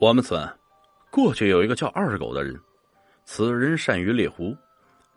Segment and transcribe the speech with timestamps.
[0.00, 0.48] 我们村
[1.10, 2.56] 过去有一个叫二狗的人，
[3.24, 4.56] 此人善于猎狐，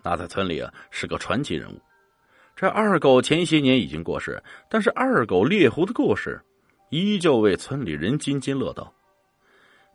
[0.02, 1.80] 那在村里啊是个传奇人物。
[2.56, 6.42] 这二狗前些年已经过世，但是二狗猎狐的故事
[6.90, 8.92] 依旧为村里人津津乐道。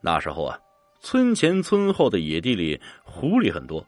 [0.00, 0.57] 那时候啊，
[1.00, 3.84] 村前村后的野地里狐狸很多，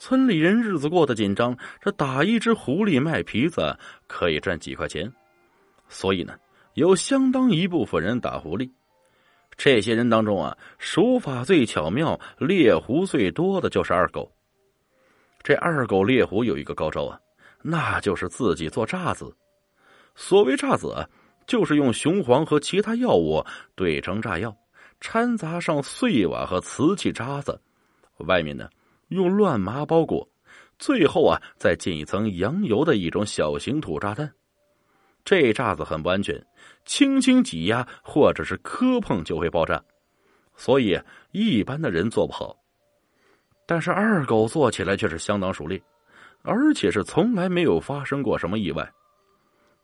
[0.00, 3.78] 村里人日子过得紧张，这打一只狐狸卖皮子
[4.08, 5.12] 可以赚几块钱，
[5.88, 6.34] 所以呢，
[6.74, 8.68] 有相当一部分人打狐狸。
[9.56, 14.30] 这些人当中啊，手法最巧妙、猎狐最多的就是二狗。
[15.42, 17.20] 这二狗猎狐有一个高招啊，
[17.62, 19.34] 那就是自己做炸子。
[20.14, 21.08] 所谓炸子，
[21.46, 24.56] 就是用雄黄和其他药物兑成炸药，
[25.00, 27.60] 掺杂上碎瓦和瓷器渣子，
[28.18, 28.68] 外面呢
[29.08, 30.28] 用乱麻包裹，
[30.78, 34.32] 最后啊再进一层羊油的一种小型土炸弹。
[35.24, 36.44] 这炸子很不安全。
[36.84, 39.82] 轻轻挤压或者是磕碰就会爆炸，
[40.56, 42.56] 所以一般的人做不好。
[43.66, 45.80] 但是二狗做起来却是相当熟练，
[46.42, 48.92] 而且是从来没有发生过什么意外。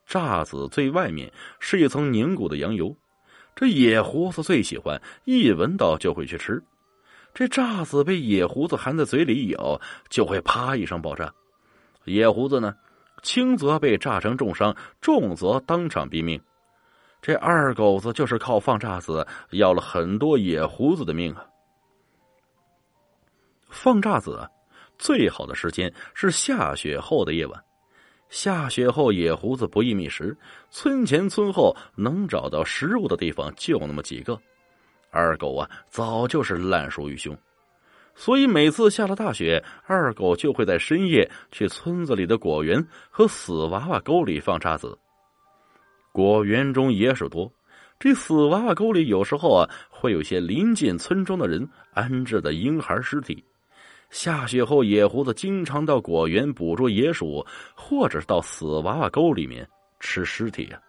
[0.07, 2.97] 炸子最外面是一层凝固的羊油，
[3.55, 6.61] 这野胡子最喜欢，一闻到就会去吃。
[7.33, 11.33] 这炸子被野胡子含在嘴里一咬，就会啪一声爆炸。
[12.05, 12.75] 野胡子呢，
[13.23, 16.41] 轻则被炸成重伤，重则当场毙命。
[17.21, 21.45] 这二狗子就是靠放炸子要了很多野胡子的命啊！
[23.69, 24.49] 放炸子
[24.99, 27.65] 最好的时间是下雪后的夜晚，
[28.29, 30.37] 下雪后野胡子不易觅食，
[30.71, 34.41] 村前村后能找到食物的地方就那么几个。
[35.11, 37.37] 二狗啊，早就是烂熟于胸，
[38.21, 44.99] 所以每次下了大雪，二狗就会在深夜去村子里的果园和死娃娃沟里放沙子。
[46.11, 47.49] 果园中野鼠多，
[47.97, 53.43] 这死娃娃沟里有时候啊，会有些临近村庄的人安置的婴孩尸体。
[54.11, 57.47] 下雪后，野胡子经常到果园捕捉野鼠，
[57.77, 59.65] 或者是到死娃娃沟里面
[60.01, 60.81] 吃尸体啊。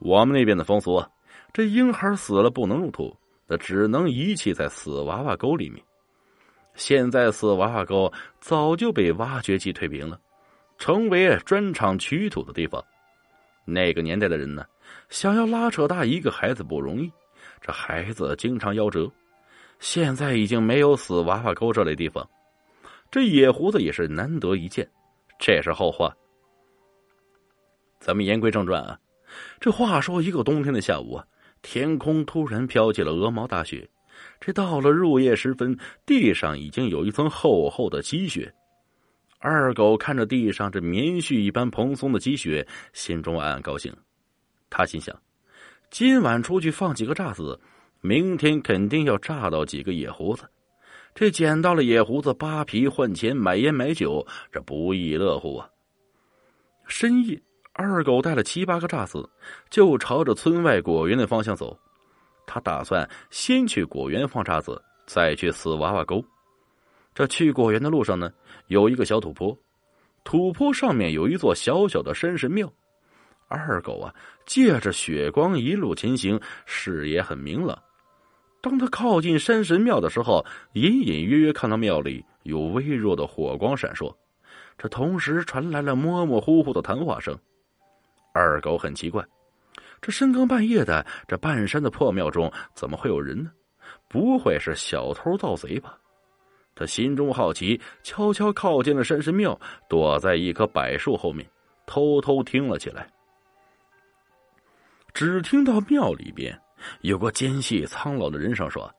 [0.00, 1.08] 我们那边的风俗啊，
[1.50, 3.16] 这婴孩死了不能入土，
[3.46, 5.82] 那只能遗弃在死娃娃沟里面。
[6.74, 10.20] 现在死娃娃沟早就被挖掘机推平了，
[10.78, 12.84] 成为专场取土的地方。
[13.64, 14.64] 那个年代的人呢，
[15.08, 17.10] 想要拉扯大一个孩子不容易，
[17.60, 19.10] 这孩子经常夭折。
[19.80, 22.28] 现在已经没有死娃娃沟这类地方，
[23.10, 24.88] 这野胡子也是难得一见。
[25.38, 26.14] 这是后话。
[27.98, 28.98] 咱们言归正传啊，
[29.60, 31.26] 这话说一个冬天的下午啊，
[31.62, 33.88] 天空突然飘起了鹅毛大雪。
[34.40, 38.52] 这到了入夜时分，地上已经有一层厚厚的积雪。
[39.38, 43.94] 二狗看着地上这棉絮一般蓬松的积雪，心中暗暗高兴。
[44.70, 45.14] 他心想：
[45.90, 47.60] 今晚出去放几个炸子，
[48.00, 50.44] 明天肯定要炸到几个野胡子。
[51.14, 55.68] 这捡到了野胡子，扒皮换钱，买烟买酒，这不亦乐乎啊！
[56.86, 57.40] 深夜，
[57.72, 59.28] 二狗带了七八个炸子，
[59.70, 61.78] 就朝着村外果园的方向走。
[62.46, 66.24] 他打算先去果园放炸子，再去死娃娃沟。
[67.14, 68.32] 这去果园的路上呢，
[68.66, 69.56] 有一个小土坡，
[70.24, 72.72] 土坡上面有一座小小的山神庙。
[73.48, 74.14] 二狗啊，
[74.46, 77.80] 借着雪光一路前行，视野很明朗。
[78.60, 84.12] 当他靠近山神庙的时候，隐隐约约看到庙里有微弱的火光闪烁，
[84.78, 87.38] 这同时传来了模模糊糊的谈话声。
[88.32, 89.24] 二狗很奇怪，
[90.04, 93.50] 这深更半夜的，这半山的破庙中怎么会有人呢？
[94.06, 95.98] 不会是小偷盗贼吧？
[96.74, 101.48] 他心中好奇，悄悄靠近了山神庙，躲在一棵柏树后面，
[101.86, 103.08] 偷偷听了起来。
[105.14, 106.54] 只听到庙里边
[107.00, 108.94] 有个尖细苍老的人声说：“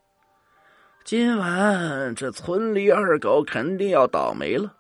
[1.06, 4.76] 今晚这村里二狗肯定要倒霉了。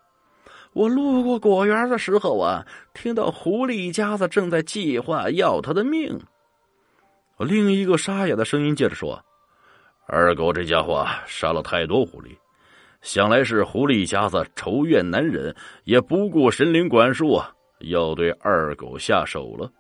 [0.76, 2.62] 我路过果园的时候啊，
[2.94, 6.20] 听到狐狸一家子正在计划要他的命。”
[7.40, 9.24] 另一个沙哑的声音接着说
[10.06, 12.36] ：“二狗这家伙杀了太多狐狸。”
[13.02, 15.56] 想来是狐狸一家子仇怨难忍，
[15.86, 19.72] 也不顾神灵管束啊，要对二狗下手了。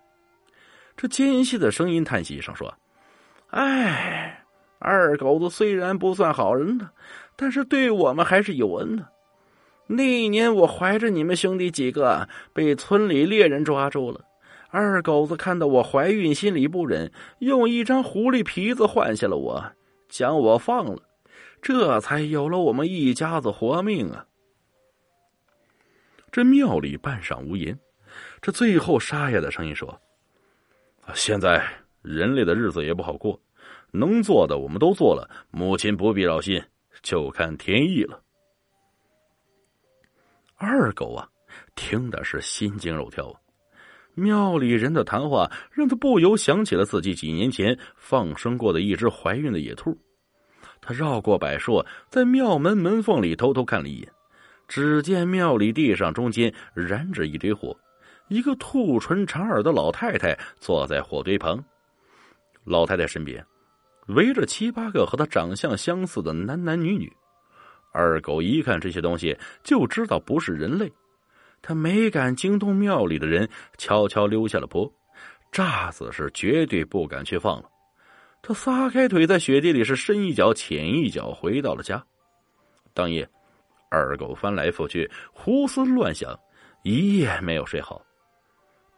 [0.95, 2.73] 这尖细的声音叹息一声说
[3.51, 4.41] ：“哎，
[4.79, 6.89] 二狗子虽然不算好人呢，
[7.35, 9.05] 但是对我们还是有恩的。
[9.87, 14.25] 那一年我怀着你们兄弟几个，被村里猎人抓住了。
[14.69, 19.73] 二狗子看到我怀孕，心里不忍，用一张狐狸皮子换下了我，
[20.09, 21.01] 将我放了。”
[21.61, 24.27] 这才有了我们一家子活命啊！
[26.31, 27.79] 这庙里半晌无言，
[28.39, 29.99] 这最后沙哑的声音说
[31.15, 31.65] ：“现在
[32.03, 33.41] 人类的日子也不好过，
[33.89, 36.61] 能做的我们都做了，母亲不必劳心，
[37.01, 38.21] 就看天意了。
[40.57, 41.27] 二狗啊，
[41.75, 43.39] 听的是心惊肉跳啊！
[44.13, 49.97] 庙里人的谈话让他不由想起了自己几年前放生过的一只怀孕的野兔。
[50.79, 54.11] 他绕过柏树，在庙门门缝里偷偷看了一眼，
[54.67, 57.77] 只见庙里地上中间燃着一堆火，
[58.29, 61.61] 一个兔唇长耳的老太太坐在火堆旁。
[62.63, 63.45] 老太太身边
[64.07, 67.11] 围着七八个和她长相相似的男男女女。
[67.97, 70.91] 二狗一看这些东西，就知道不是人类，
[71.61, 74.91] 他没敢惊动庙里的人，悄悄溜下了坡。
[75.49, 77.69] 炸子是绝对不敢去放了。
[78.41, 82.03] 他撒开腿，在雪地里是深一脚浅一脚，回到了家。
[82.93, 83.25] 当夜，
[83.89, 86.37] 二狗翻来覆去，胡思乱想，
[86.83, 88.05] 一夜没有睡好。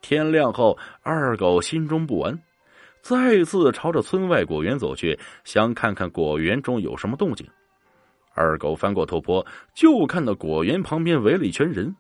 [0.01, 2.41] 天亮后，二狗心中不安，
[3.03, 7.47] 再次朝着村外果园走去，想看看果园中有什么动静。
[8.37, 9.43] 二狗翻过头坡，
[9.73, 11.93] 就看到果园旁边围了一圈人。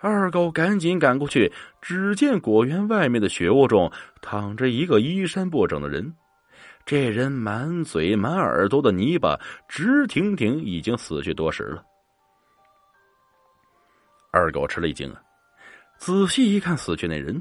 [0.00, 1.52] 二狗赶紧赶过去，
[1.82, 3.92] 只见果园外面的雪窝中
[4.22, 6.14] 躺着一个衣衫不整的人。
[6.86, 9.38] 这人满嘴满耳朵的泥巴，
[9.68, 11.84] 直挺挺，已经死去多时了。
[14.30, 15.20] 二狗吃了一惊啊！
[15.96, 17.40] 仔细一看，死去那人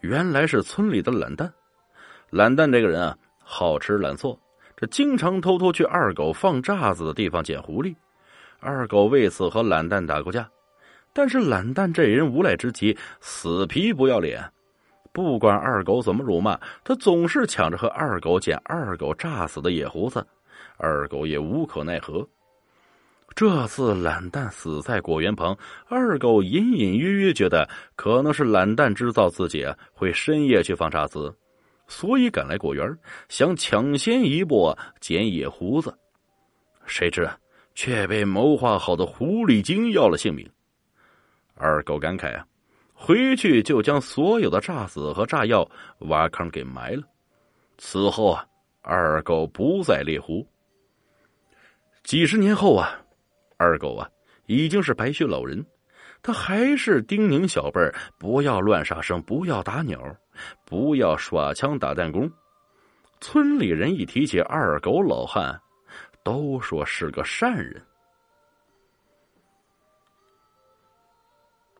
[0.00, 1.52] 原来是村里的懒蛋。
[2.30, 4.38] 懒蛋这个人啊，好吃懒做，
[4.82, 7.94] 这经常偷偷去二狗放炸子的地方捡狐狸。
[8.58, 10.50] 二狗为此和懒蛋打过架，
[11.12, 14.42] 但是懒蛋这人无赖之极，死皮不要脸。
[15.12, 20.26] 不管二狗怎么辱骂，他总是抢着和二狗捡二狗炸死的野胡子，
[20.78, 22.26] 二狗也无可奈何。
[23.36, 25.56] 这次懒蛋死在果园旁，
[25.88, 31.32] 二狗隐隐约约觉得可能是懒蛋知道自己会深夜去放炸子，
[31.92, 32.98] 所以赶来果园，
[33.28, 35.94] 想抢先一步捡野胡子，
[36.86, 37.38] 谁知啊
[37.74, 40.50] 却被谋划好的狐狸精要了性命。
[41.54, 42.46] 二狗感慨啊。
[42.94, 45.68] 回去就将所有的炸子和炸药
[46.02, 47.02] 挖坑给埋了。
[47.76, 48.46] 此后啊，
[48.80, 50.46] 二狗不再猎狐。
[52.04, 52.96] 几十年后啊，
[53.56, 54.08] 二狗啊
[54.46, 55.64] 已经是白须老人，
[56.22, 60.00] 他还是叮咛小辈儿不要乱杀生，不要打鸟，
[60.64, 62.30] 不要耍枪打弹弓。
[63.20, 65.60] 村里人一提起二狗老汉，
[66.24, 67.82] 都说是个善人。